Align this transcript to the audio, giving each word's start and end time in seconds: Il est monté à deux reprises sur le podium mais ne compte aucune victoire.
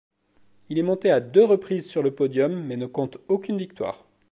Il 0.69 0.79
est 0.79 0.81
monté 0.81 1.11
à 1.11 1.19
deux 1.19 1.43
reprises 1.45 1.87
sur 1.87 2.01
le 2.01 2.09
podium 2.09 2.63
mais 2.65 2.75
ne 2.75 2.87
compte 2.87 3.19
aucune 3.27 3.59
victoire. 3.59 4.03